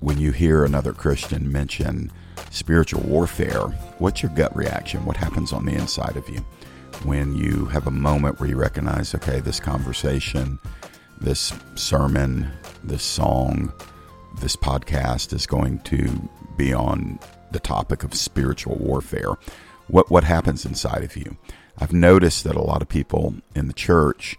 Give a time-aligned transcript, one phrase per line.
[0.00, 2.10] when you hear another Christian mention
[2.50, 3.62] spiritual warfare,
[3.98, 5.04] what's your gut reaction?
[5.04, 6.40] What happens on the inside of you
[7.04, 10.58] when you have a moment where you recognize, okay, this conversation,
[11.20, 12.50] this sermon,
[12.84, 13.72] this song,
[14.40, 17.18] this podcast is going to be on
[17.50, 19.34] the topic of spiritual warfare?
[19.88, 21.36] What what happens inside of you?
[21.78, 24.36] I've noticed that a lot of people in the church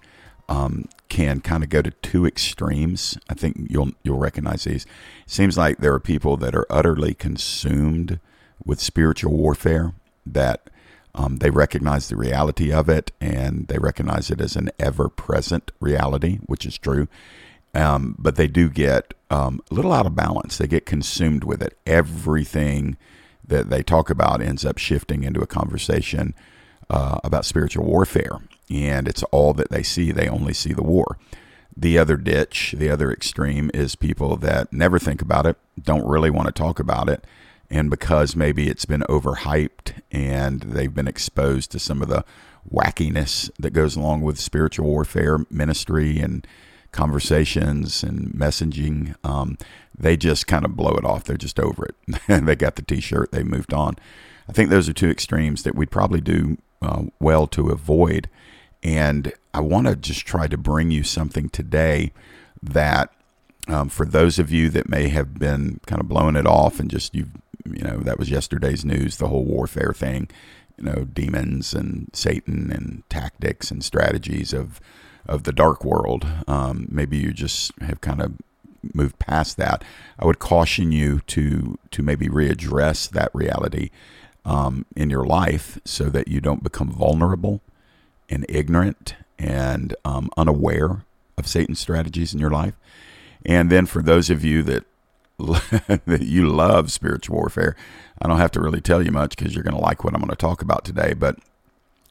[0.47, 3.17] um, can kind of go to two extremes.
[3.29, 4.85] I think you'll you'll recognize these.
[5.25, 8.19] It seems like there are people that are utterly consumed
[8.63, 9.93] with spiritual warfare
[10.25, 10.69] that
[11.15, 15.71] um, they recognize the reality of it and they recognize it as an ever present
[15.79, 17.07] reality, which is true.
[17.73, 20.57] Um, but they do get um, a little out of balance.
[20.57, 21.77] They get consumed with it.
[21.85, 22.97] Everything
[23.45, 26.33] that they talk about ends up shifting into a conversation
[26.89, 28.39] uh, about spiritual warfare
[28.69, 30.11] and it's all that they see.
[30.11, 31.17] They only see the war.
[31.75, 36.29] The other ditch, the other extreme, is people that never think about it, don't really
[36.29, 37.25] want to talk about it,
[37.69, 42.25] and because maybe it's been overhyped and they've been exposed to some of the
[42.69, 46.45] wackiness that goes along with spiritual warfare ministry and
[46.91, 49.57] conversations and messaging, um,
[49.97, 51.23] they just kind of blow it off.
[51.23, 51.95] They're just over it.
[52.45, 53.31] they got the T-shirt.
[53.31, 53.95] They moved on.
[54.47, 58.29] I think those are two extremes that we'd probably do uh, well to avoid.
[58.83, 62.11] And I want to just try to bring you something today
[62.61, 63.11] that,
[63.67, 66.89] um, for those of you that may have been kind of blowing it off and
[66.89, 67.27] just you,
[67.65, 70.29] you know, that was yesterday's news, the whole warfare thing,
[70.77, 74.79] you know, demons and Satan and tactics and strategies of
[75.25, 76.25] of the dark world.
[76.47, 78.33] Um, maybe you just have kind of
[78.93, 79.83] moved past that.
[80.17, 83.89] I would caution you to to maybe readdress that reality
[84.45, 87.61] um, in your life so that you don't become vulnerable
[88.29, 91.03] and ignorant and um, unaware
[91.37, 92.75] of Satan's strategies in your life.
[93.45, 94.85] And then for those of you that
[96.05, 97.75] that you love spiritual warfare,
[98.21, 100.19] I don't have to really tell you much because you're going to like what I'm
[100.19, 101.13] going to talk about today.
[101.13, 101.37] But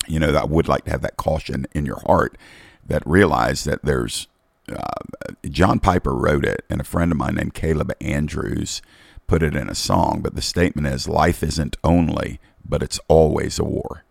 [0.06, 2.38] you know, I would like to have that caution in your heart
[2.86, 4.26] that realize that there's
[4.70, 8.80] uh, John Piper wrote it, and a friend of mine named Caleb Andrews
[9.28, 10.20] put it in a song.
[10.20, 14.02] But the statement is, "Life isn't only, but it's always a war."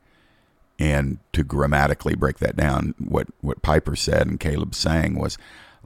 [0.79, 5.37] And to grammatically break that down, what, what Piper said and Caleb sang was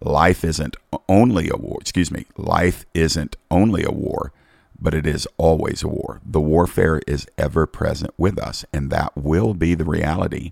[0.02, 0.76] life isn't
[1.08, 4.34] only a war, excuse me, life isn't only a war,
[4.80, 6.20] but it is always a war.
[6.26, 10.52] The warfare is ever present with us, and that will be the reality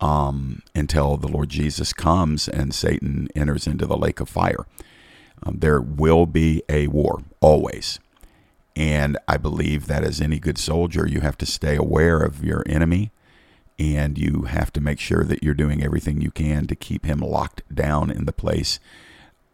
[0.00, 4.66] um, until the Lord Jesus comes and Satan enters into the lake of fire.
[5.42, 7.98] Um, there will be a war, always.
[8.76, 12.62] And I believe that as any good soldier, you have to stay aware of your
[12.66, 13.10] enemy
[13.78, 17.20] and you have to make sure that you're doing everything you can to keep him
[17.20, 18.78] locked down in the place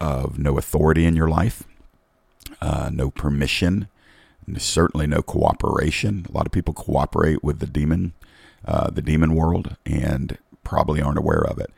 [0.01, 1.63] of no authority in your life,
[2.61, 3.89] uh, no permission,
[4.59, 6.27] certainly no cooperation.
[6.29, 8.15] A lot of people cooperate with the demon,
[8.65, 11.71] uh, the demon world, and probably aren't aware of it.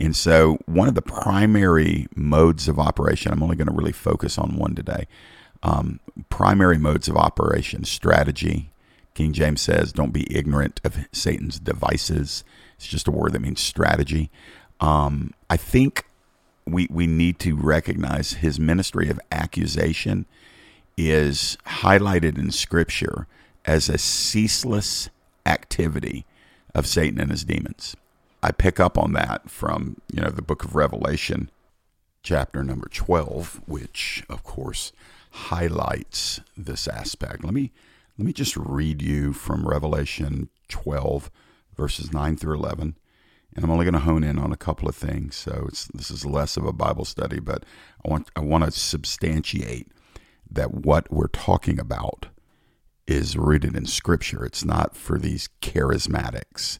[0.00, 4.38] And so, one of the primary modes of operation, I'm only going to really focus
[4.38, 5.06] on one today.
[5.62, 6.00] Um,
[6.30, 8.70] primary modes of operation, strategy,
[9.14, 12.44] King James says, don't be ignorant of Satan's devices.
[12.76, 14.30] It's just a word that means strategy.
[14.80, 16.06] Um, I think
[16.66, 20.24] we, we need to recognize his ministry of accusation
[20.96, 23.26] is highlighted in Scripture
[23.66, 25.10] as a ceaseless
[25.44, 26.24] activity
[26.74, 27.96] of Satan and his demons.
[28.42, 31.50] I pick up on that from you know the book of Revelation,
[32.22, 34.92] chapter number twelve, which of course
[35.30, 37.44] highlights this aspect.
[37.44, 37.72] Let me
[38.20, 41.30] let me just read you from Revelation 12,
[41.74, 42.98] verses 9 through 11.
[43.56, 45.36] And I'm only going to hone in on a couple of things.
[45.36, 47.64] So this is less of a Bible study, but
[48.04, 49.88] I want, I want to substantiate
[50.50, 52.26] that what we're talking about
[53.06, 54.44] is rooted in Scripture.
[54.44, 56.78] It's not for these charismatics.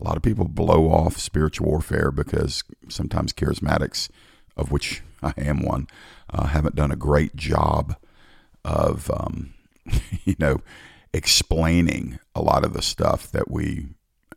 [0.00, 4.08] A lot of people blow off spiritual warfare because sometimes charismatics,
[4.56, 5.88] of which I am one,
[6.30, 7.96] uh, haven't done a great job
[8.64, 9.54] of um,
[10.24, 10.60] you know,
[11.12, 13.88] explaining a lot of the stuff that we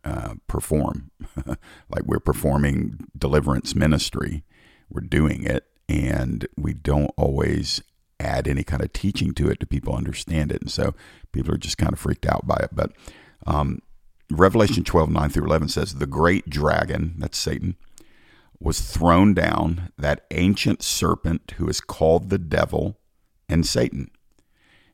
[0.04, 1.10] uh, perform.
[1.46, 4.42] like we're performing deliverance ministry,
[4.90, 7.82] we're doing it, and we don't always
[8.18, 10.60] add any kind of teaching to it to people understand it.
[10.60, 10.94] And so
[11.32, 12.70] people are just kind of freaked out by it.
[12.72, 12.92] But
[13.46, 13.80] um,
[14.36, 17.76] Revelation 12, 9 through 11 says, The great dragon, that's Satan,
[18.60, 22.98] was thrown down, that ancient serpent who is called the devil
[23.48, 24.10] and Satan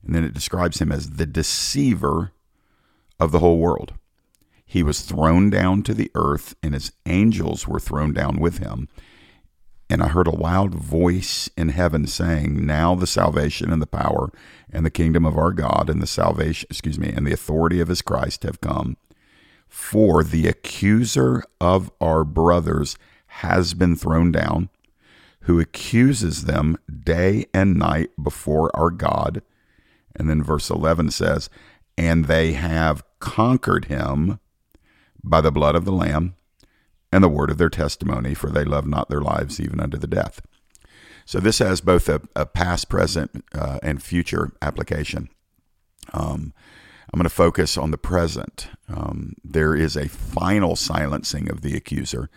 [0.04, 2.32] and then it describes him as the deceiver
[3.18, 3.94] of the whole world.
[4.64, 8.88] He was thrown down to the earth, and his angels were thrown down with him.
[9.90, 14.30] And I heard a loud voice in heaven saying, Now the salvation and the power
[14.70, 17.88] and the kingdom of our God and the salvation, excuse me, and the authority of
[17.88, 18.98] his Christ have come.
[19.68, 24.70] For the accuser of our brothers has been thrown down,
[25.42, 29.42] who accuses them day and night before our God.
[30.16, 31.48] And then verse 11 says,
[31.96, 34.40] And they have conquered him
[35.22, 36.34] by the blood of the Lamb
[37.12, 40.06] and the word of their testimony, for they love not their lives even unto the
[40.06, 40.42] death.
[41.24, 45.28] So this has both a, a past, present, uh, and future application.
[46.14, 46.54] Um,
[47.12, 48.68] I'm going to focus on the present.
[48.88, 52.28] Um, there is a final silencing of the accuser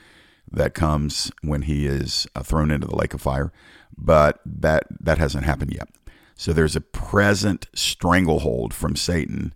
[0.52, 3.52] that comes when he is uh, thrown into the lake of fire,
[3.98, 5.88] but that that hasn't happened yet.
[6.36, 9.54] So there's a present stranglehold from Satan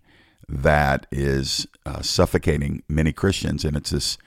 [0.48, 4.18] that is uh, suffocating many Christians, and it's this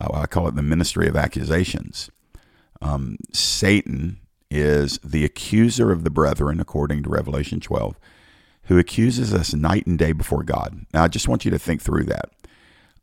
[0.00, 2.10] uh, I call it the ministry of accusations.
[2.80, 7.96] Um, Satan is the accuser of the brethren, according to Revelation 12,
[8.70, 10.86] who accuses us night and day before God.
[10.94, 12.30] Now, I just want you to think through that.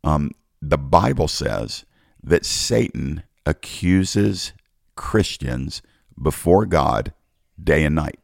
[0.02, 0.30] Um,
[0.62, 1.84] the Bible says
[2.22, 4.54] that Satan accuses
[4.96, 5.82] Christians
[6.20, 7.12] before God
[7.62, 8.18] day and night.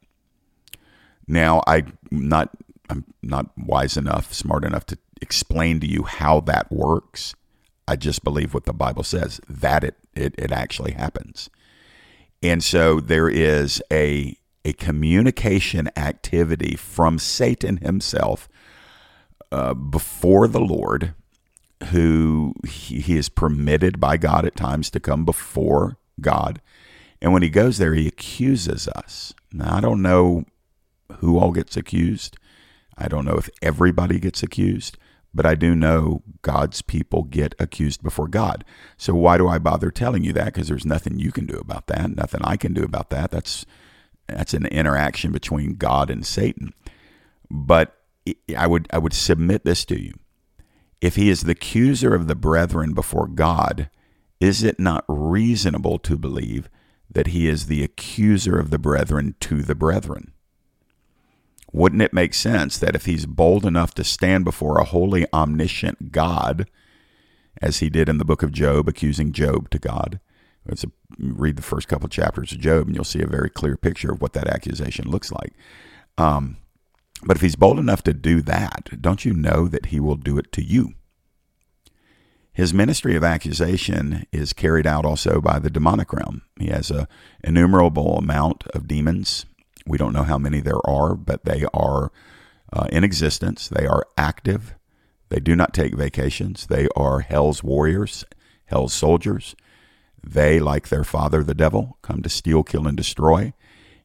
[1.29, 2.49] Now, I'm not
[2.89, 7.35] I'm not wise enough, smart enough to explain to you how that works.
[7.87, 11.51] I just believe what the Bible says that it, it, it actually happens.
[12.43, 18.49] And so there is a, a communication activity from Satan himself
[19.53, 21.15] uh, before the Lord,
[21.91, 26.61] who he, he is permitted by God at times to come before God.
[27.21, 29.33] And when he goes there, he accuses us.
[29.53, 30.45] Now, I don't know
[31.19, 32.37] who all gets accused.
[32.97, 34.97] I don't know if everybody gets accused,
[35.33, 38.65] but I do know God's people get accused before God.
[38.97, 40.47] So why do I bother telling you that?
[40.47, 43.31] Because there's nothing you can do about that, nothing I can do about that.
[43.31, 43.67] That's
[44.27, 46.73] that's an interaction between God and Satan.
[47.51, 47.97] But
[48.57, 50.15] I would I would submit this to you.
[51.01, 53.91] If he is the accuser of the brethren before God,
[54.41, 56.69] is it not reasonable to believe
[57.11, 60.33] that he is the accuser of the brethren to the brethren?
[61.73, 66.13] Wouldn't it make sense that if he's bold enough to stand before a holy, omniscient
[66.13, 66.71] God,
[67.61, 70.21] as he did in the book of Job, accusing Job to God,
[70.67, 70.89] a,
[71.19, 74.21] read the first couple chapters of Job, and you'll see a very clear picture of
[74.21, 75.53] what that accusation looks like.
[76.17, 76.59] Um,
[77.25, 80.39] but if he's bold enough to do that, don't you know that he will do
[80.39, 80.95] it to you?
[82.53, 86.43] His ministry of accusation is carried out also by the demonic realm.
[86.59, 87.09] He has a
[87.43, 89.47] innumerable amount of demons
[89.87, 92.11] we don't know how many there are, but they are
[92.73, 93.69] uh, in existence.
[93.69, 94.75] They are active.
[95.29, 96.67] They do not take vacations.
[96.67, 98.25] They are hell's warriors,
[98.67, 99.55] hell's soldiers.
[100.27, 103.53] They, like their father, the devil, come to steal, kill, and destroy.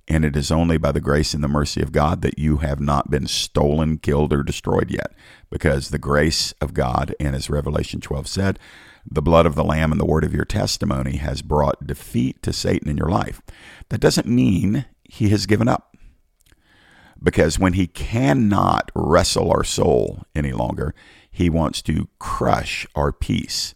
[0.07, 2.80] And it is only by the grace and the mercy of God that you have
[2.80, 5.13] not been stolen, killed, or destroyed yet.
[5.50, 8.60] Because the grace of God, and as Revelation 12 said,
[9.10, 12.51] the blood of the Lamb and the word of your testimony has brought defeat to
[12.51, 13.42] Satan in your life.
[13.89, 15.95] That doesn't mean he has given up.
[17.21, 20.94] Because when he cannot wrestle our soul any longer,
[21.30, 23.75] he wants to crush our peace.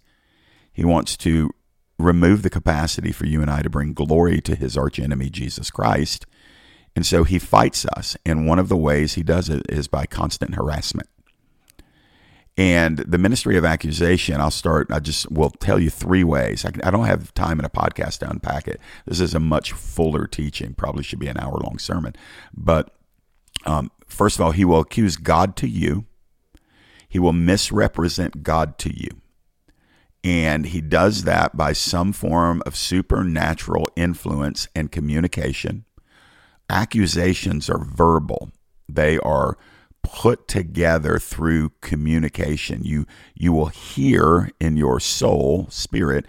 [0.72, 1.52] He wants to
[2.00, 6.26] remove the capacity for you and I to bring glory to his archenemy, Jesus Christ.
[6.96, 8.18] And so he fights us.
[8.26, 11.10] And one of the ways he does it is by constant harassment.
[12.56, 16.66] And the ministry of accusation, I'll start, I just will tell you three ways.
[16.66, 18.80] I, I, don't have time in a podcast to unpack it.
[19.08, 22.14] This is a much fuller teaching, probably should be an hour long sermon.
[22.54, 22.96] But
[23.66, 26.06] um, first of all, he will accuse God to you,
[27.10, 29.23] he will misrepresent God to you.
[30.24, 35.86] And he does that by some form of supernatural influence and communication.
[36.70, 38.52] Accusations are verbal,
[38.88, 39.58] they are
[40.02, 42.84] put together through communication.
[42.84, 46.26] You you will hear in your soul, spirit,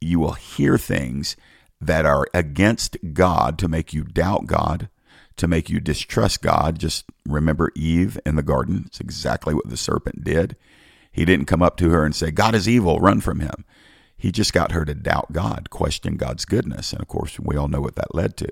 [0.00, 1.36] you will hear things
[1.80, 4.88] that are against God to make you doubt God,
[5.36, 6.78] to make you distrust God.
[6.78, 8.84] Just remember Eve in the garden.
[8.86, 10.56] It's exactly what the serpent did.
[11.12, 13.64] He didn't come up to her and say, God is evil, run from him.
[14.16, 16.92] He just got her to doubt God, question God's goodness.
[16.92, 18.48] And of course, we all know what that led to.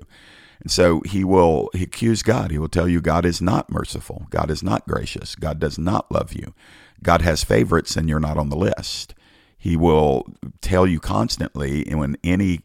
[0.61, 2.51] And so he will he accuse God.
[2.51, 4.27] He will tell you God is not merciful.
[4.29, 5.35] God is not gracious.
[5.35, 6.53] God does not love you.
[7.01, 9.15] God has favorites and you're not on the list.
[9.57, 10.27] He will
[10.61, 12.61] tell you constantly and when any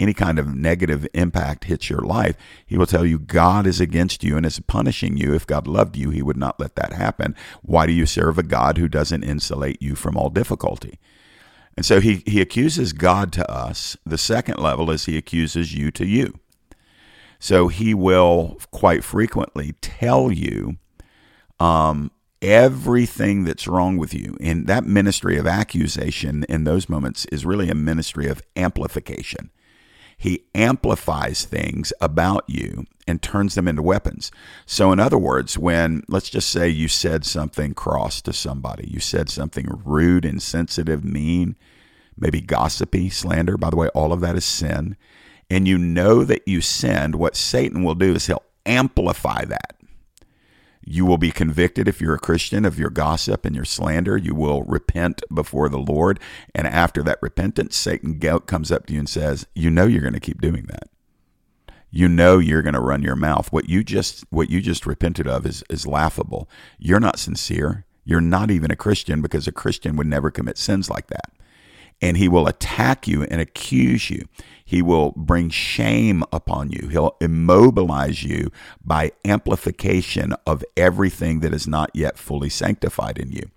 [0.00, 2.36] any kind of negative impact hits your life,
[2.66, 5.34] he will tell you God is against you and is punishing you.
[5.34, 7.34] If God loved you, he would not let that happen.
[7.62, 10.98] Why do you serve a God who doesn't insulate you from all difficulty?
[11.76, 13.96] And so he, he accuses God to us.
[14.04, 16.34] The second level is he accuses you to you.
[17.38, 20.76] So he will quite frequently tell you
[21.60, 22.10] um,
[22.42, 24.36] everything that's wrong with you.
[24.40, 29.50] And that ministry of accusation in those moments is really a ministry of amplification.
[30.18, 34.32] He amplifies things about you and turns them into weapons.
[34.66, 38.98] So, in other words, when let's just say you said something cross to somebody, you
[38.98, 41.54] said something rude, insensitive, mean,
[42.16, 44.96] maybe gossipy, slander, by the way, all of that is sin.
[45.48, 49.77] And you know that you sinned, what Satan will do is he'll amplify that
[50.90, 54.16] you will be convicted if you're a Christian of your gossip and your slander.
[54.16, 56.18] You will repent before the Lord.
[56.54, 60.14] And after that repentance, Satan comes up to you and says, You know you're going
[60.14, 60.88] to keep doing that.
[61.90, 63.52] You know you're going to run your mouth.
[63.52, 66.48] What you just what you just repented of is, is laughable.
[66.78, 67.84] You're not sincere.
[68.04, 71.32] You're not even a Christian because a Christian would never commit sins like that.
[72.00, 74.26] And he will attack you and accuse you.
[74.64, 76.88] He will bring shame upon you.
[76.88, 78.50] He'll immobilize you
[78.84, 83.50] by amplification of everything that is not yet fully sanctified in you.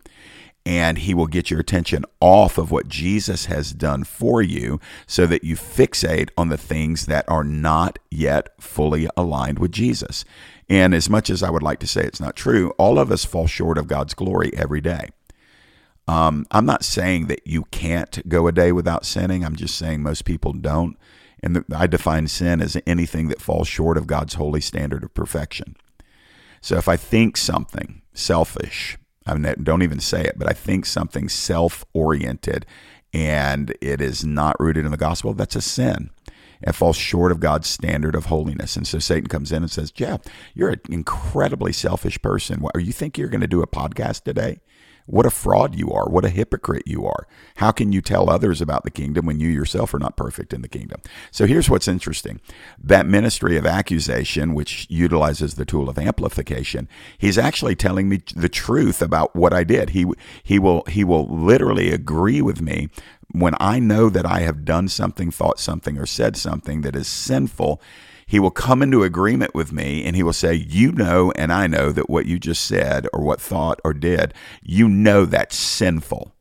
[0.66, 5.26] And he will get your attention off of what Jesus has done for you so
[5.26, 10.24] that you fixate on the things that are not yet fully aligned with Jesus.
[10.70, 13.26] And as much as I would like to say it's not true, all of us
[13.26, 15.10] fall short of God's glory every day.
[16.08, 19.46] Um, I'm not saying that you can't go a day without sinning.
[19.46, 20.98] I'm just saying most people don't.
[21.44, 25.14] And the, I define sin as anything that falls short of God's holy standard of
[25.14, 25.76] perfection.
[26.62, 31.30] So if I think something selfish, I don't even say it, but I think something
[31.30, 32.66] self oriented
[33.14, 36.12] and it is not rooted in the gospel, that's a sin.
[36.62, 38.76] It falls short of God's standard of holiness.
[38.76, 40.22] And so Satan comes in and says, Jeff,
[40.54, 42.62] you're an incredibly selfish person.
[42.62, 44.60] What, you think you're going to do a podcast today?
[45.12, 46.08] What a fraud you are.
[46.08, 47.28] What a hypocrite you are.
[47.58, 50.62] How can you tell others about the kingdom when you yourself are not perfect in
[50.62, 51.02] the kingdom?
[51.32, 52.40] So here's what's interesting
[52.82, 56.88] that ministry of accusation, which utilizes the tool of amplification,
[57.18, 59.90] he's actually telling me the truth about what I did.
[59.90, 60.06] He,
[60.44, 62.88] he, will, he will literally agree with me
[63.34, 67.08] when I know that I have done something, thought something, or said something that is
[67.08, 67.82] sinful
[68.32, 71.68] he will come into agreement with me and he will say, You know, and I
[71.68, 74.34] know that what you just said or what thought or did,
[74.64, 76.34] you know that's sinful.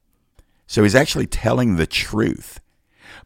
[0.68, 2.60] So he's actually telling the truth,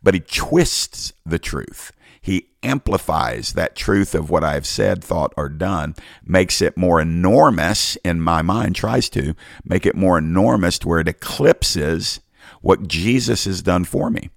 [0.02, 1.92] but he twists the truth.
[2.22, 5.94] He amplifies that truth of what I've said, thought, or done,
[6.24, 11.00] makes it more enormous in my mind, tries to make it more enormous to where
[11.00, 12.20] it eclipses
[12.62, 14.30] what Jesus has done for me.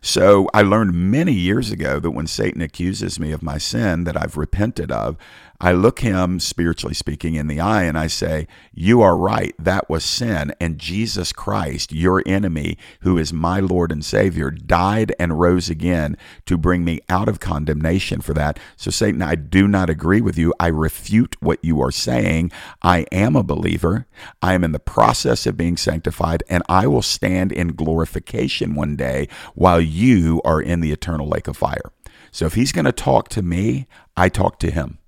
[0.00, 4.16] So I learned many years ago that when Satan accuses me of my sin that
[4.20, 5.16] I've repented of,
[5.60, 9.54] I look him, spiritually speaking, in the eye and I say, You are right.
[9.58, 10.54] That was sin.
[10.60, 16.16] And Jesus Christ, your enemy, who is my Lord and Savior, died and rose again
[16.46, 18.58] to bring me out of condemnation for that.
[18.76, 20.52] So, Satan, I do not agree with you.
[20.60, 22.52] I refute what you are saying.
[22.82, 24.06] I am a believer.
[24.42, 28.96] I am in the process of being sanctified, and I will stand in glorification one
[28.96, 31.92] day while you are in the eternal lake of fire.
[32.30, 33.86] So, if he's going to talk to me,
[34.16, 34.98] I talk to him.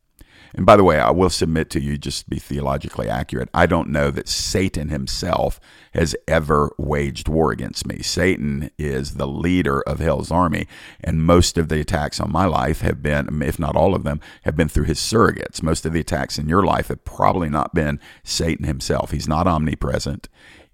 [0.55, 3.67] And by the way, I will submit to you, just to be theologically accurate, I
[3.67, 5.61] don't know that Satan himself
[5.93, 8.01] has ever waged war against me.
[8.03, 10.67] Satan is the leader of hell's army,
[11.03, 14.21] and most of the attacks on my life have been, if not all of them,
[14.43, 15.63] have been through his surrogates.
[15.63, 19.11] Most of the attacks in your life have probably not been Satan himself.
[19.11, 20.29] He's not omnipresent.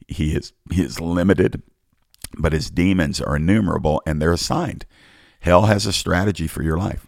[0.07, 1.63] He is he is limited,
[2.39, 4.85] but his demons are innumerable and they're assigned.
[5.41, 7.07] Hell has a strategy for your life.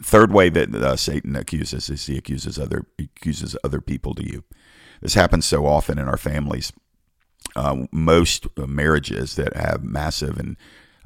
[0.00, 4.44] Third way that uh, Satan accuses is he accuses other accuses other people to you.
[5.00, 6.72] This happens so often in our families.
[7.54, 10.56] Uh, most marriages that have massive and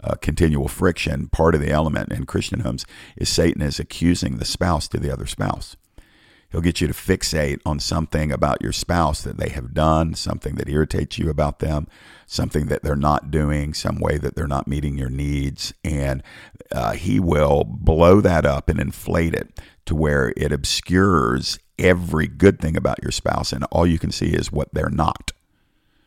[0.04, 2.84] uh, continual friction, part of the element in Christian homes
[3.16, 5.76] is Satan is accusing the spouse to the other spouse.
[6.56, 10.54] He'll get you to fixate on something about your spouse that they have done, something
[10.54, 11.86] that irritates you about them,
[12.24, 15.74] something that they're not doing, some way that they're not meeting your needs.
[15.84, 16.22] And
[16.72, 22.58] uh, he will blow that up and inflate it to where it obscures every good
[22.58, 23.52] thing about your spouse.
[23.52, 25.32] And all you can see is what they're not,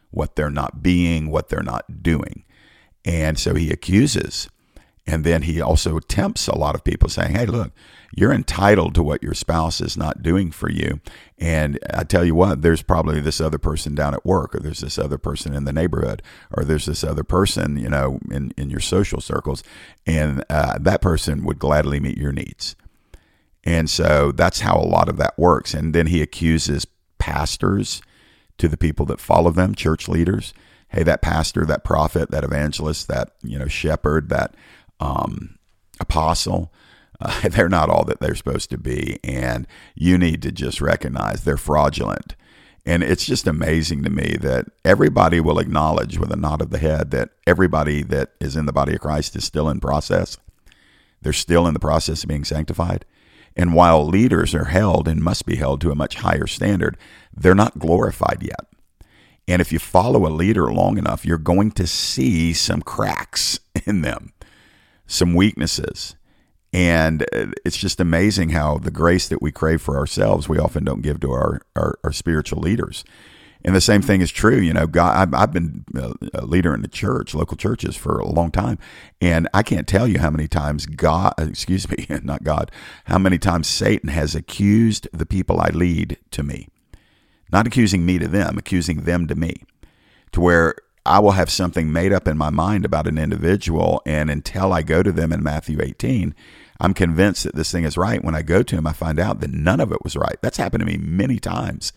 [0.09, 2.43] what they're not being, what they're not doing.
[3.05, 4.49] And so he accuses.
[5.09, 7.71] And then he also tempts a lot of people saying, hey, look,
[8.15, 11.01] you're entitled to what your spouse is not doing for you.
[11.39, 14.81] And I tell you what, there's probably this other person down at work, or there's
[14.81, 16.21] this other person in the neighborhood,
[16.55, 19.63] or there's this other person, you know, in, in your social circles,
[20.05, 22.75] and uh, that person would gladly meet your needs.
[23.63, 25.73] And so that's how a lot of that works.
[25.73, 26.85] And then he accuses
[27.17, 28.03] pastors
[28.59, 30.53] to the people that follow them, church leaders,
[30.89, 34.55] hey, that pastor, that prophet, that evangelist, that you know shepherd, that
[34.99, 35.57] um,
[35.99, 36.71] apostle,
[37.19, 41.43] uh, they're not all that they're supposed to be, and you need to just recognize
[41.43, 42.35] they're fraudulent.
[42.85, 46.77] And it's just amazing to me that everybody will acknowledge with a nod of the
[46.79, 50.37] head that everybody that is in the body of Christ is still in process.
[51.21, 53.05] They're still in the process of being sanctified.
[53.55, 56.97] And while leaders are held and must be held to a much higher standard,
[57.35, 58.65] they're not glorified yet.
[59.47, 64.01] And if you follow a leader long enough, you're going to see some cracks in
[64.01, 64.31] them,
[65.09, 66.15] some weaknesses.
[66.71, 70.85] And uh, it's just amazing how the grace that we crave for ourselves, we often
[70.85, 73.03] don't give to our, our, our spiritual leaders.
[73.65, 74.57] And the same thing is true.
[74.57, 75.83] You know, God, I've, I've been
[76.33, 78.77] a leader in the church, local churches for a long time.
[79.19, 82.71] And I can't tell you how many times God, excuse me, not God,
[83.05, 86.69] how many times Satan has accused the people I lead to me.
[87.51, 89.63] Not accusing me to them, accusing them to me.
[90.33, 90.75] To where
[91.05, 94.01] I will have something made up in my mind about an individual.
[94.05, 96.35] And until I go to them in Matthew 18,
[96.79, 98.23] I'm convinced that this thing is right.
[98.23, 100.37] When I go to him, I find out that none of it was right.
[100.41, 101.93] That's happened to me many times.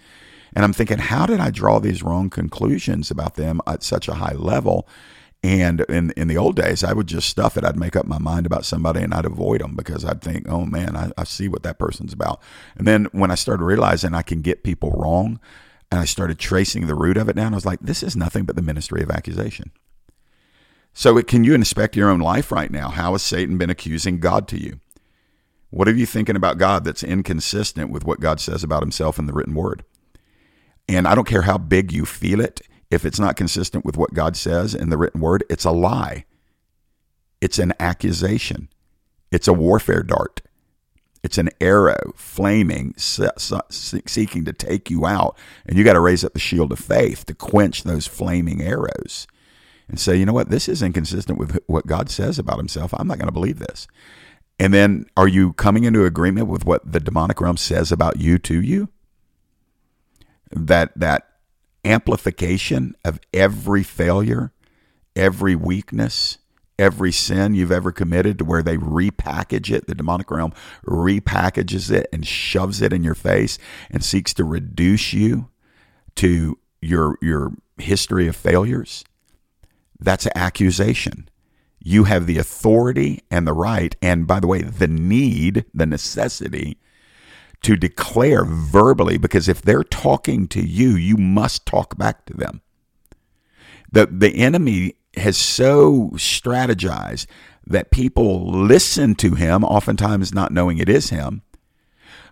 [0.55, 4.15] And I'm thinking, how did I draw these wrong conclusions about them at such a
[4.15, 4.87] high level?
[5.45, 7.65] And in, in the old days, I would just stuff it.
[7.65, 10.65] I'd make up my mind about somebody and I'd avoid them because I'd think, oh
[10.65, 12.41] man, I, I see what that person's about.
[12.77, 15.41] And then when I started realizing I can get people wrong
[15.93, 18.45] and I started tracing the root of it down, I was like, this is nothing
[18.45, 19.73] but the ministry of accusation.
[20.95, 22.89] So it, can you inspect your own life right now?
[22.89, 24.81] How has Satan been accusing God to you?
[25.69, 29.27] What are you thinking about God that's inconsistent with what God says about himself in
[29.27, 29.85] the written word?
[30.89, 34.15] And I don't care how big you feel it, if it's not consistent with what
[34.15, 36.25] God says in the written word, it's a lie.
[37.43, 38.71] It's an accusation.
[39.31, 40.41] It's a warfare dart.
[41.23, 45.39] It's an arrow flaming, seeking to take you out.
[45.67, 49.27] And you got to raise up the shield of faith to quench those flaming arrows
[49.89, 52.93] and say, you know what, this is inconsistent with what God says about himself.
[52.97, 53.87] I'm not going to believe this.
[54.59, 58.39] And then are you coming into agreement with what the demonic realm says about you
[58.39, 58.89] to you?
[60.53, 61.29] that that
[61.85, 64.53] amplification of every failure,
[65.17, 66.39] every weakness,
[66.79, 70.53] every sin you've ever committed to where they repackage it, the demonic realm
[70.85, 73.59] repackages it and shoves it in your face
[73.91, 75.49] and seeks to reduce you
[76.17, 79.05] to your your history of failures.
[79.99, 81.29] That's an accusation.
[81.79, 86.79] You have the authority and the right, and by the way, the need, the necessity
[87.63, 92.61] to declare verbally because if they're talking to you, you must talk back to them.
[93.91, 97.27] The, the enemy has so strategized
[97.67, 101.43] that people listen to him, oftentimes not knowing it is him.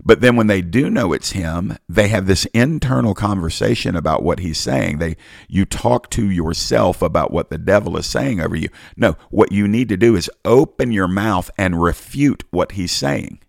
[0.03, 4.39] But then when they do know it's him, they have this internal conversation about what
[4.39, 4.99] he's saying.
[4.99, 5.17] They
[5.47, 8.71] you talk to yourself about what the devil is saying over you.
[8.97, 13.41] No, what you need to do is open your mouth and refute what he's saying.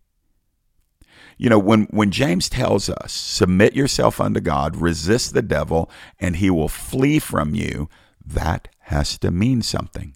[1.38, 5.90] You know, when, when James tells us, submit yourself unto God, resist the devil,
[6.20, 7.90] and he will flee from you,
[8.24, 10.16] that has to mean something.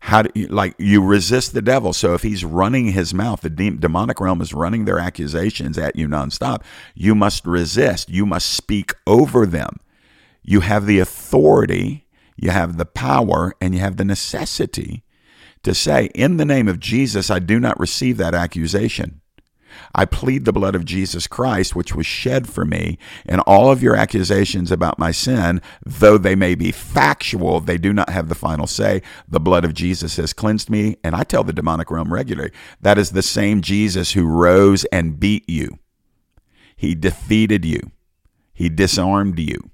[0.00, 1.92] How do you, like you resist the devil?
[1.92, 5.96] So if he's running his mouth, the de- demonic realm is running their accusations at
[5.96, 6.62] you nonstop.
[6.94, 8.08] You must resist.
[8.08, 9.80] You must speak over them.
[10.42, 15.02] You have the authority, you have the power, and you have the necessity
[15.64, 19.20] to say, In the name of Jesus, I do not receive that accusation.
[19.94, 23.82] I plead the blood of Jesus Christ, which was shed for me, and all of
[23.82, 28.34] your accusations about my sin, though they may be factual, they do not have the
[28.34, 29.02] final say.
[29.28, 32.98] The blood of Jesus has cleansed me, and I tell the demonic realm regularly that
[32.98, 35.78] is the same Jesus who rose and beat you.
[36.76, 37.90] He defeated you,
[38.52, 39.70] He disarmed you.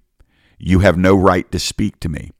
[0.58, 2.30] You have no right to speak to me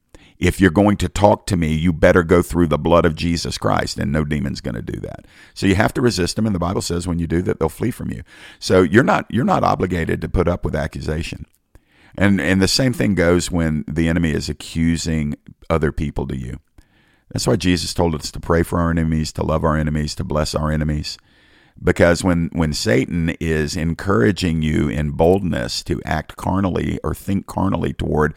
[0.42, 3.56] if you're going to talk to me, you better go through the blood of Jesus
[3.56, 5.24] Christ, and no demon's going to do that.
[5.54, 7.68] So you have to resist them, and the Bible says when you do that, they'll
[7.68, 8.24] flee from you.
[8.58, 11.46] So you're not you're not obligated to put up with accusation.
[12.18, 15.36] And and the same thing goes when the enemy is accusing
[15.70, 16.58] other people to you.
[17.30, 20.24] That's why Jesus told us to pray for our enemies, to love our enemies, to
[20.24, 21.18] bless our enemies.
[21.82, 27.94] Because when, when Satan is encouraging you in boldness to act carnally or think carnally
[27.94, 28.34] toward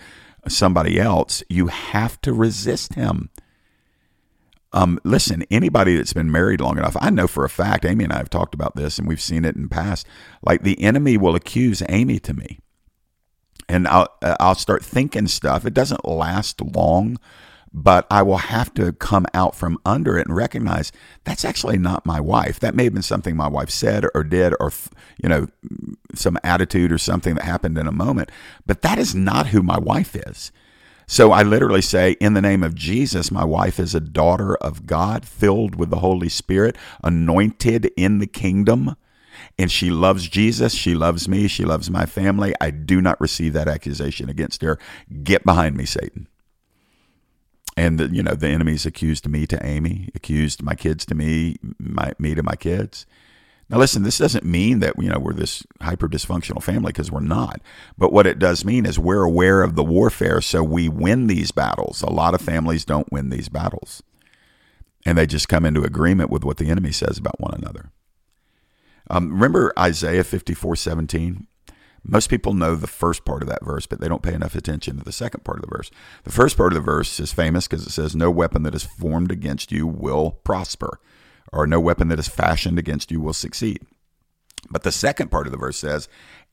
[0.48, 3.30] somebody else, you have to resist him.
[4.74, 8.14] Um, listen, anybody that's been married long enough, I know for a fact, Amy and
[8.14, 10.06] I have talked about this and we've seen it in past.
[10.42, 12.60] Like the enemy will accuse Amy to me.
[13.70, 15.66] And I'll, I'll start thinking stuff.
[15.66, 17.18] It doesn't last long,
[17.78, 20.94] but I will have to come out from under it and recognize
[21.26, 22.58] that's actually not my wife.
[22.62, 24.72] That may have been something my wife said or did, or,
[25.22, 25.48] you know,
[26.14, 28.32] some attitude or something that happened in a moment,
[28.66, 30.54] but that is not who my wife is.
[31.06, 34.86] So I literally say, in the name of Jesus, my wife is a daughter of
[34.86, 38.96] God, filled with the Holy Spirit, anointed in the kingdom,
[39.60, 40.74] and she loves Jesus.
[40.74, 41.50] She loves me.
[41.50, 42.54] She loves my family.
[42.62, 44.80] I do not receive that accusation against her.
[45.24, 46.30] Get behind me, Satan.
[47.78, 51.58] And the, you know the enemies accused me to Amy, accused my kids to me,
[51.78, 53.06] my me to my kids.
[53.68, 57.20] Now, listen, this doesn't mean that, you know, we're this hyper dysfunctional family because we're
[57.20, 57.62] not.
[57.98, 61.52] But what it does mean is we're aware of the warfare, so we win these
[61.52, 62.04] battles.
[62.04, 64.04] A lot of families don't win these battles,
[65.04, 67.92] and they just come into agreement with what the enemy says about one another.
[69.10, 71.48] Um, remember Isaiah 54 17?
[72.08, 74.98] Most people know the first part of that verse, but they don't pay enough attention
[74.98, 75.90] to the second part of the verse.
[76.24, 78.84] The first part of the verse is famous because it says, No weapon that is
[78.84, 81.00] formed against you will prosper
[81.52, 83.82] or no weapon that is fashioned against you will succeed.
[84.70, 86.08] But the second part of the verse says,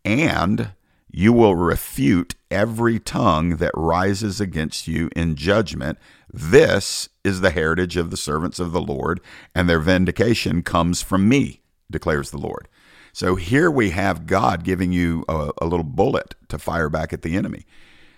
[0.05, 0.73] and
[1.11, 5.99] you will refute every tongue that rises against you in judgment.
[6.33, 9.21] This is the heritage of the servants of the Lord,
[9.55, 11.61] and their vindication comes from me,
[11.91, 12.69] declares the Lord.
[13.13, 17.23] So here we have God giving you a, a little bullet to fire back at
[17.23, 17.67] the enemy.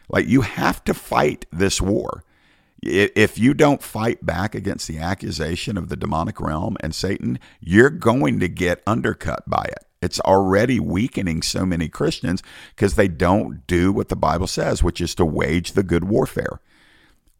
[0.08, 2.24] Like you have to fight this war
[2.86, 7.90] if you don't fight back against the accusation of the demonic realm and Satan, you're
[7.90, 9.86] going to get undercut by it.
[10.02, 12.42] It's already weakening so many Christians
[12.74, 16.60] because they don't do what the Bible says, which is to wage the good warfare.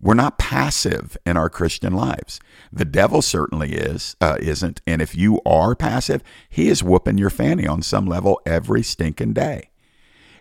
[0.05, 2.38] We're not passive in our Christian lives.
[2.71, 4.83] The devil certainly is, uh, isn't.
[4.87, 9.33] And if you are passive, he is whooping your fanny on some level every stinking
[9.33, 9.71] day.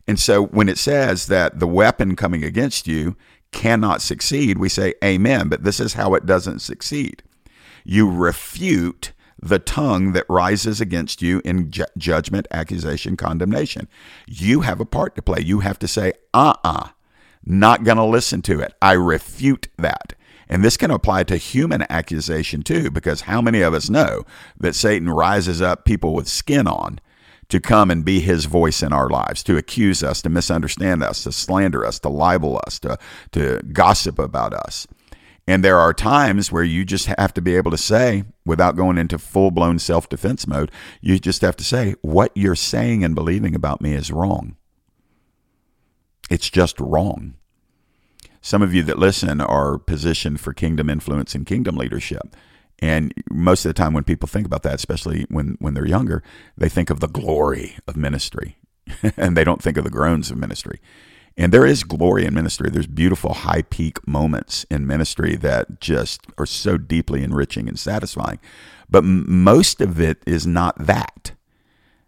[0.05, 3.15] And so when it says that the weapon coming against you
[3.53, 5.47] cannot succeed, we say amen.
[5.47, 7.23] But this is how it doesn't succeed.
[7.85, 13.87] You refute the tongue that rises against you in ju- judgment, accusation, condemnation.
[14.27, 15.39] You have a part to play.
[15.39, 16.87] You have to say, uh uh-uh, uh,
[17.45, 18.73] not going to listen to it.
[18.81, 20.13] I refute that.
[20.49, 24.23] And this can apply to human accusation too, because how many of us know
[24.59, 26.99] that Satan rises up people with skin on
[27.49, 31.23] to come and be his voice in our lives, to accuse us, to misunderstand us,
[31.23, 32.97] to slander us, to libel us, to,
[33.31, 34.87] to gossip about us.
[35.45, 38.97] And there are times where you just have to be able to say, without going
[38.97, 43.13] into full blown self defense mode, you just have to say, what you're saying and
[43.13, 44.55] believing about me is wrong.
[46.29, 47.35] It's just wrong.
[48.41, 52.35] Some of you that listen are positioned for kingdom influence and kingdom leadership.
[52.79, 56.21] And most of the time, when people think about that, especially when, when they're younger,
[56.57, 58.57] they think of the glory of ministry
[59.17, 60.81] and they don't think of the groans of ministry.
[61.37, 62.69] And there is glory in ministry.
[62.69, 68.39] There's beautiful high peak moments in ministry that just are so deeply enriching and satisfying.
[68.89, 71.31] But most of it is not that.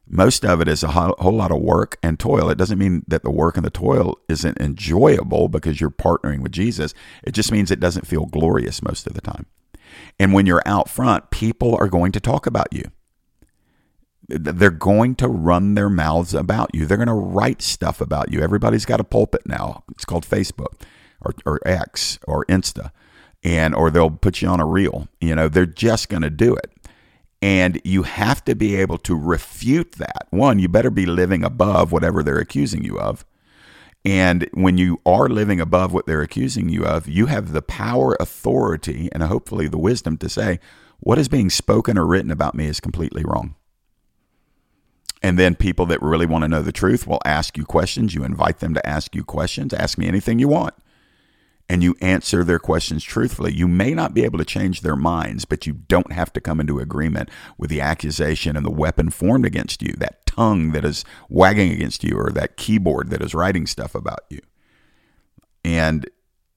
[0.08, 2.50] Most of it is a whole lot of work and toil.
[2.50, 6.52] It doesn't mean that the work and the toil isn't enjoyable because you're partnering with
[6.52, 6.94] Jesus.
[7.24, 9.48] It just means it doesn't feel glorious most of the time.
[10.20, 12.92] And when you're out front, people are going to talk about you.
[14.28, 16.86] They're going to run their mouths about you.
[16.86, 18.42] They're going to write stuff about you.
[18.42, 19.84] Everybody's got a pulpit now.
[19.92, 20.82] It's called Facebook
[21.22, 22.92] or, or X or Insta.
[23.44, 25.08] And or they'll put you on a reel.
[25.22, 26.72] You know, they're just going to do it.
[27.46, 30.26] And you have to be able to refute that.
[30.32, 33.24] One, you better be living above whatever they're accusing you of.
[34.04, 38.18] And when you are living above what they're accusing you of, you have the power,
[38.20, 40.60] authority, and hopefully the wisdom to say,
[41.02, 43.54] what is being spoken or written about me is completely wrong.
[45.22, 48.16] And then people that really want to know the truth will ask you questions.
[48.16, 49.72] You invite them to ask you questions.
[49.72, 50.74] Ask me anything you want.
[51.68, 53.52] And you answer their questions truthfully.
[53.52, 56.60] You may not be able to change their minds, but you don't have to come
[56.60, 61.04] into agreement with the accusation and the weapon formed against you, that tongue that is
[61.28, 64.42] wagging against you or that keyboard that is writing stuff about you.
[65.64, 66.08] And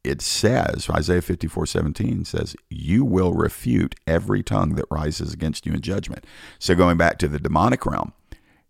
[0.05, 5.73] it says, Isaiah 54 17 says, You will refute every tongue that rises against you
[5.73, 6.25] in judgment.
[6.59, 8.13] So going back to the demonic realm,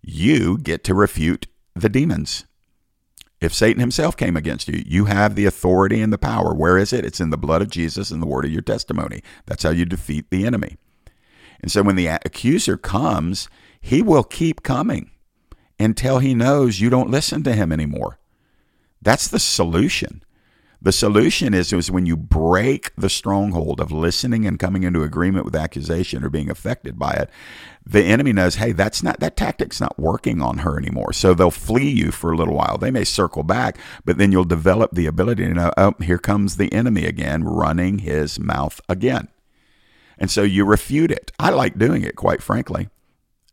[0.00, 2.44] you get to refute the demons.
[3.40, 6.52] If Satan himself came against you, you have the authority and the power.
[6.52, 7.04] Where is it?
[7.04, 9.22] It's in the blood of Jesus and the word of your testimony.
[9.46, 10.76] That's how you defeat the enemy.
[11.60, 13.48] And so when the accuser comes,
[13.80, 15.10] he will keep coming
[15.78, 18.18] until he knows you don't listen to him anymore.
[19.00, 20.22] That's the solution.
[20.80, 25.44] The solution is, is when you break the stronghold of listening and coming into agreement
[25.44, 27.30] with accusation or being affected by it,
[27.84, 31.12] the enemy knows, hey, that's not that tactic's not working on her anymore.
[31.12, 32.78] So they'll flee you for a little while.
[32.78, 36.56] They may circle back, but then you'll develop the ability to know, oh, here comes
[36.56, 39.28] the enemy again, running his mouth again.
[40.16, 41.32] And so you refute it.
[41.40, 42.88] I like doing it, quite frankly.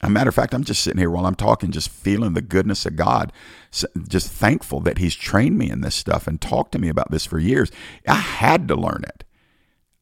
[0.06, 2.86] A matter of fact, I'm just sitting here while I'm talking, just feeling the goodness
[2.86, 3.32] of God,
[3.72, 7.26] just thankful that He's trained me in this stuff and talked to me about this
[7.26, 7.72] for years.
[8.08, 9.24] I had to learn it.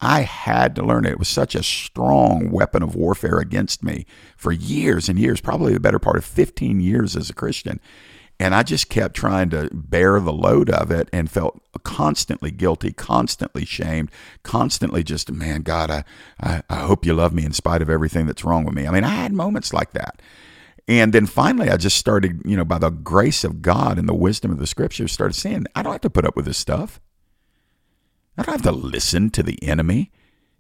[0.01, 1.13] I had to learn it.
[1.13, 5.73] It was such a strong weapon of warfare against me for years and years, probably
[5.73, 7.79] the better part of 15 years as a Christian.
[8.39, 12.91] And I just kept trying to bear the load of it and felt constantly guilty,
[12.91, 14.11] constantly shamed,
[14.43, 16.03] constantly just, man, God, I,
[16.41, 18.87] I, I hope you love me in spite of everything that's wrong with me.
[18.87, 20.21] I mean, I had moments like that.
[20.87, 24.13] And then finally, I just started, you know, by the grace of God and the
[24.13, 26.99] wisdom of the scriptures, started saying, I don't have to put up with this stuff.
[28.37, 30.11] I don't have to listen to the enemy.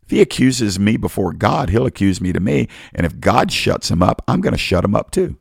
[0.03, 2.69] If he accuses me before God, he'll accuse me to me.
[2.93, 5.37] And if God shuts him up, I'm going to shut him up too.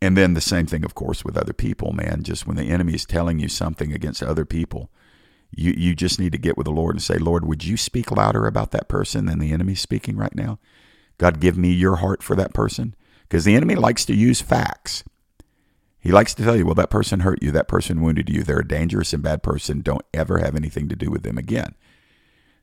[0.00, 2.22] And then the same thing, of course, with other people, man.
[2.22, 4.90] Just when the enemy is telling you something against other people,
[5.50, 8.10] you, you just need to get with the Lord and say, Lord, would you speak
[8.10, 10.58] louder about that person than the enemy's speaking right now?
[11.18, 12.94] God, give me your heart for that person.
[13.22, 15.02] Because the enemy likes to use facts.
[15.98, 18.60] He likes to tell you, well, that person hurt you, that person wounded you, they're
[18.60, 19.80] a dangerous and bad person.
[19.80, 21.74] Don't ever have anything to do with them again.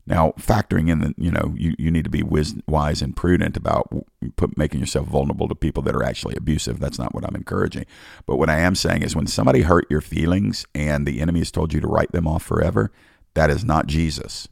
[0.05, 3.89] Now, factoring in that, you know, you, you need to be wise and prudent about
[4.35, 6.79] put, making yourself vulnerable to people that are actually abusive.
[6.79, 7.85] That's not what I'm encouraging.
[8.25, 11.51] But what I am saying is when somebody hurt your feelings and the enemy has
[11.51, 12.91] told you to write them off forever,
[13.33, 14.47] that is not Jesus.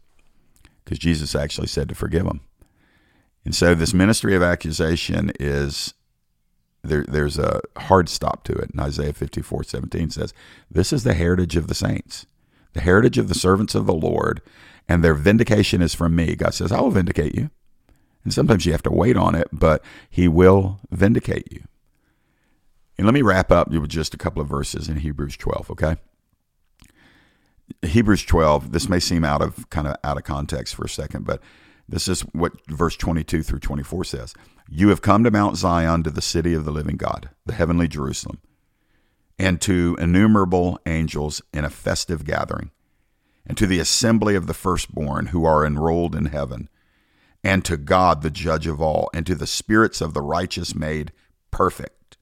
[0.84, 2.42] Because Jesus actually said to forgive them.
[3.44, 5.94] And so this ministry of accusation is
[6.84, 8.72] there, there's a hard stop to it.
[8.72, 10.34] And Isaiah 54 17 says,
[10.70, 12.26] This is the heritage of the saints,
[12.74, 14.42] the heritage of the servants of the Lord,
[14.92, 16.36] and their vindication is from me.
[16.36, 17.50] God says, I will vindicate you.
[18.26, 21.64] And sometimes you have to wait on it, but He will vindicate you.
[22.98, 25.96] And let me wrap up with just a couple of verses in Hebrews 12, okay?
[27.84, 31.26] Hebrews 12, this may seem out of kind of out of context for a second,
[31.26, 31.42] but
[31.88, 34.34] this is what verse 22 through 24 says.
[34.70, 37.88] You have come to Mount Zion, to the city of the living God, the heavenly
[37.88, 38.40] Jerusalem,
[39.40, 42.72] and to innumerable angels in a festive gathering,
[43.46, 46.70] and to the assembly of the firstborn who are enrolled in heaven,
[47.44, 51.12] and to God, the judge of all, and to the spirits of the righteous made
[51.50, 52.18] perfect.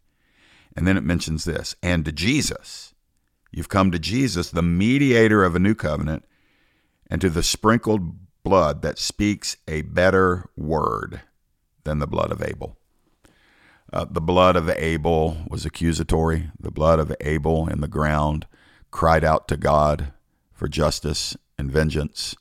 [0.75, 2.93] And then it mentions this, and to Jesus.
[3.51, 6.23] You've come to Jesus, the mediator of a new covenant,
[7.09, 11.21] and to the sprinkled blood that speaks a better word
[11.83, 12.77] than the blood of Abel.
[13.91, 16.51] Uh, the blood of Abel was accusatory.
[16.59, 18.45] The blood of Abel in the ground
[18.91, 20.13] cried out to God
[20.59, 22.35] for justice and vengeance.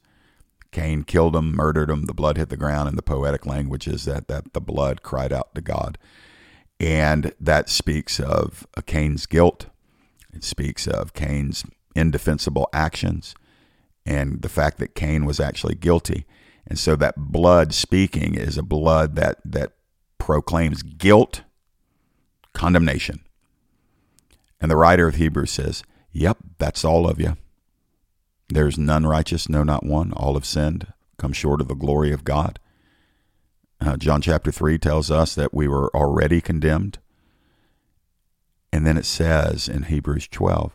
[0.72, 2.04] Cain killed him, murdered him.
[2.04, 5.32] The blood hit the ground, and the poetic language is that, that the blood cried
[5.32, 5.96] out to God.
[6.78, 9.66] And that speaks of Cain's guilt.
[10.34, 13.34] It speaks of Cain's indefensible actions
[14.04, 16.26] and the fact that Cain was actually guilty.
[16.66, 19.72] And so that blood speaking is a blood that that
[20.18, 21.42] proclaims guilt,
[22.52, 23.20] condemnation.
[24.60, 27.36] And the writer of Hebrews says, "Yep, that's all of you.
[28.48, 30.12] There's none righteous, no not one.
[30.12, 32.58] All have sinned, come short of the glory of God."
[33.80, 36.98] Uh, John chapter 3 tells us that we were already condemned.
[38.72, 40.74] And then it says in Hebrews 12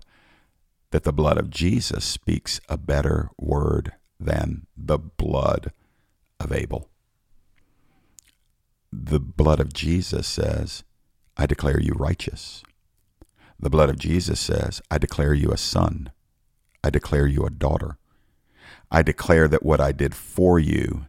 [0.92, 5.72] that the blood of Jesus speaks a better word than the blood
[6.40, 6.90] of Abel.
[8.92, 10.84] The blood of Jesus says,
[11.36, 12.64] I declare you righteous.
[13.60, 16.12] The blood of Jesus says, I declare you a son.
[16.84, 17.98] I declare you a daughter.
[18.92, 21.06] I declare that what I did for you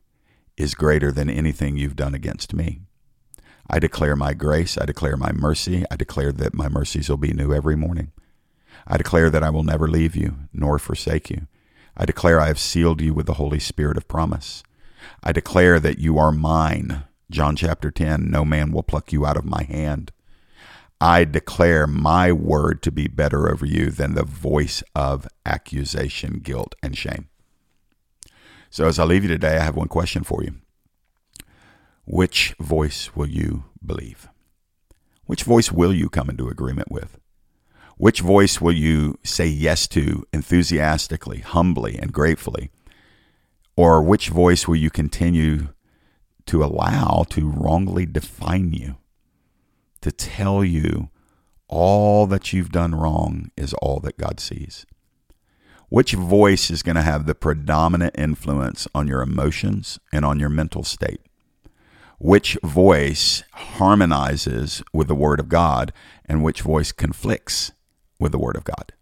[0.56, 2.80] is greater than anything you've done against me.
[3.68, 4.78] I declare my grace.
[4.78, 5.84] I declare my mercy.
[5.90, 8.12] I declare that my mercies will be new every morning.
[8.86, 11.46] I declare that I will never leave you nor forsake you.
[11.96, 14.62] I declare I have sealed you with the Holy Spirit of promise.
[15.22, 17.04] I declare that you are mine.
[17.30, 20.12] John chapter 10 No man will pluck you out of my hand.
[21.00, 26.74] I declare my word to be better over you than the voice of accusation, guilt,
[26.82, 27.28] and shame.
[28.70, 30.54] So, as I leave you today, I have one question for you.
[32.06, 34.28] Which voice will you believe?
[35.26, 37.18] Which voice will you come into agreement with?
[37.96, 42.70] Which voice will you say yes to enthusiastically, humbly, and gratefully?
[43.76, 45.68] Or which voice will you continue
[46.46, 48.96] to allow to wrongly define you,
[50.04, 51.08] to tell you
[51.66, 54.84] all that you've done wrong is all that God sees?
[55.88, 60.50] Which voice is going to have the predominant influence on your emotions and on your
[60.50, 61.20] mental state?
[62.18, 65.90] Which voice harmonizes with the Word of God
[66.26, 67.72] and which voice conflicts
[68.20, 68.92] with the Word of God.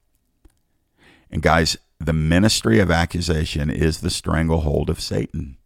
[1.32, 5.56] And guys, the ministry of accusation is the stranglehold of Satan.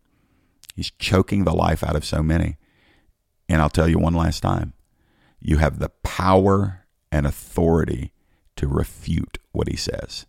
[0.74, 2.56] He's choking the life out of so many.
[3.50, 4.72] And I'll tell you one last time
[5.46, 8.12] you have the power and authority
[8.56, 10.26] to refute what he says.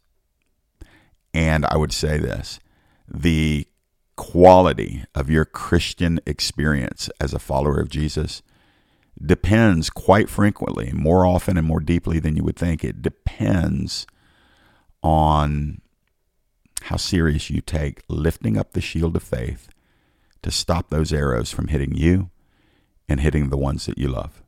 [1.34, 2.60] And I would say this
[3.08, 3.68] the
[4.16, 8.44] quality of your Christian experience as a follower of Jesus
[9.20, 12.84] depends quite frequently, more often and more deeply than you would think.
[12.84, 14.06] It depends
[15.02, 15.82] on
[16.84, 19.68] how serious you take lifting up the shield of faith
[20.44, 22.30] to stop those arrows from hitting you
[23.10, 24.44] and hitting the ones that you love.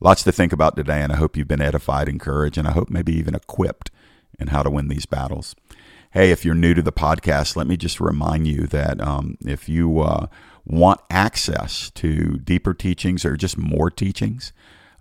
[0.00, 2.90] Lots to think about today, and I hope you've been edified, encouraged, and I hope
[2.90, 3.90] maybe even equipped
[4.38, 5.56] in how to win these battles.
[6.10, 9.68] Hey, if you're new to the podcast, let me just remind you that um, if
[9.68, 10.26] you uh,
[10.64, 14.52] want access to deeper teachings or just more teachings,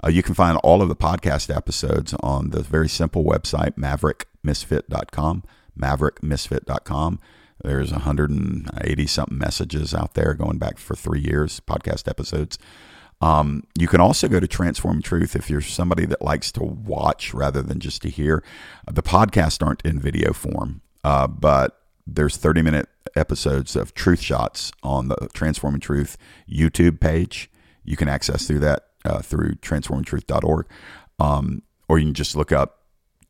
[0.03, 5.43] uh, you can find all of the podcast episodes on the very simple website, maverickmisfit.com.
[5.77, 7.19] Maverickmisfit.com.
[7.63, 12.57] There's 180 something messages out there going back for three years, podcast episodes.
[13.21, 17.33] Um, you can also go to Transform Truth if you're somebody that likes to watch
[17.33, 18.43] rather than just to hear.
[18.91, 24.71] The podcasts aren't in video form, uh, but there's 30 minute episodes of truth shots
[24.83, 26.17] on the Transforming Truth
[26.49, 27.49] YouTube page.
[27.83, 30.67] You can access through that uh, through transformingtruth.org,
[31.19, 32.83] um, or you can just look up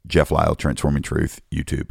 [0.08, 1.89] Jeff Lyle Transforming Truth YouTube,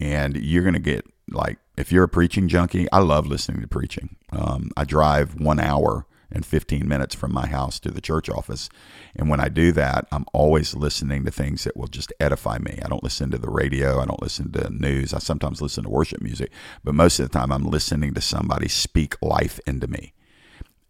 [0.00, 2.90] and you're to get like if you're a preaching junkie.
[2.92, 4.16] I love listening to preaching.
[4.32, 8.68] Um, I drive one hour and 15 minutes from my house to the church office.
[9.14, 12.78] And when I do that, I'm always listening to things that will just edify me.
[12.84, 15.14] I don't listen to the radio, I don't listen to news.
[15.14, 16.50] I sometimes listen to worship music,
[16.84, 20.12] but most of the time I'm listening to somebody speak life into me.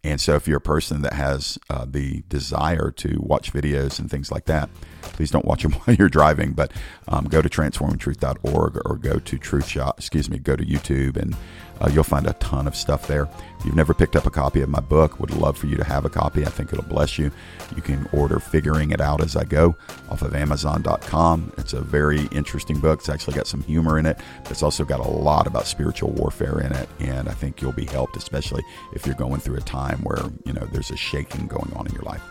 [0.03, 4.09] And so, if you're a person that has uh, the desire to watch videos and
[4.09, 4.69] things like that,
[5.13, 6.53] please don't watch them while you're driving.
[6.53, 6.71] But
[7.07, 9.95] um, go to transformingtruth.org or go to Truth Shot.
[9.97, 11.35] Excuse me, go to YouTube and
[11.81, 13.27] uh, you'll find a ton of stuff there.
[13.59, 15.83] If you've never picked up a copy of my book, would love for you to
[15.83, 16.45] have a copy.
[16.45, 17.31] I think it'll bless you.
[17.75, 19.75] You can order Figuring It Out as I Go
[20.09, 21.53] off of Amazon.com.
[21.57, 22.99] It's a very interesting book.
[22.99, 26.11] It's actually got some humor in it, but it's also got a lot about spiritual
[26.11, 26.89] warfare in it.
[26.99, 30.53] And I think you'll be helped, especially if you're going through a time where, you
[30.53, 32.23] know, there's a shaking going on in your life.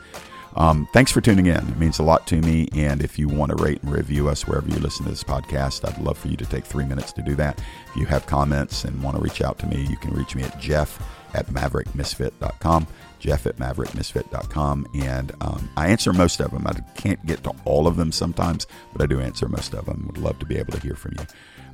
[0.57, 1.69] Um, thanks for tuning in.
[1.69, 2.69] It means a lot to me.
[2.75, 5.87] And if you want to rate and review us wherever you listen to this podcast,
[5.87, 7.61] I'd love for you to take three minutes to do that.
[7.89, 10.43] If you have comments and want to reach out to me, you can reach me
[10.43, 11.01] at jeff
[11.35, 12.87] at maverickmisfit.com.
[13.19, 14.87] Jeff at maverickmisfit.com.
[14.95, 16.67] And um, I answer most of them.
[16.67, 20.05] I can't get to all of them sometimes, but I do answer most of them.
[20.07, 21.27] Would love to be able to hear from you.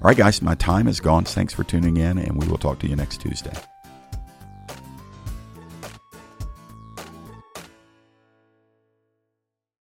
[0.03, 1.25] All right, guys, my time is gone.
[1.25, 3.53] Thanks for tuning in, and we will talk to you next Tuesday.